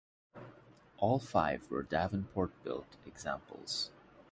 All 0.97 1.19
five 1.19 1.69
were 1.69 1.83
Davenport-built 1.83 2.97
examples. 3.05 3.91